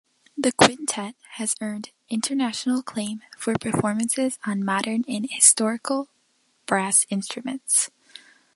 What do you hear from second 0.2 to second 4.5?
The quintet has earned international acclaim for performances